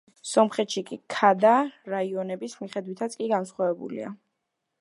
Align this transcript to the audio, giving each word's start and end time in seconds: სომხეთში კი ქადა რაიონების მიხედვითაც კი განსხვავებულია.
სომხეთში 0.27 0.81
კი 0.87 0.97
ქადა 1.15 1.51
რაიონების 1.95 2.57
მიხედვითაც 2.65 3.19
კი 3.21 3.31
განსხვავებულია. 3.37 4.15